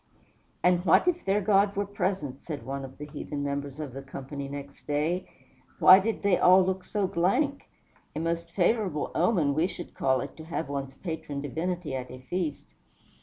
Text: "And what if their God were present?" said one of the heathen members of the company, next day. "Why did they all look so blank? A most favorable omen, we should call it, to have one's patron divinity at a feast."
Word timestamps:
"And 0.63 0.83
what 0.83 1.07
if 1.07 1.23
their 1.23 1.41
God 1.41 1.75
were 1.75 1.85
present?" 1.85 2.43
said 2.43 2.65
one 2.65 2.83
of 2.83 2.97
the 2.97 3.05
heathen 3.05 3.43
members 3.43 3.79
of 3.79 3.93
the 3.93 4.01
company, 4.01 4.47
next 4.47 4.87
day. 4.87 5.29
"Why 5.77 5.99
did 5.99 6.23
they 6.23 6.39
all 6.39 6.65
look 6.65 6.83
so 6.83 7.05
blank? 7.05 7.69
A 8.15 8.19
most 8.19 8.51
favorable 8.51 9.11
omen, 9.13 9.53
we 9.53 9.67
should 9.67 9.93
call 9.93 10.21
it, 10.21 10.35
to 10.37 10.45
have 10.45 10.69
one's 10.69 10.95
patron 10.95 11.39
divinity 11.39 11.93
at 11.93 12.09
a 12.09 12.17
feast." 12.17 12.73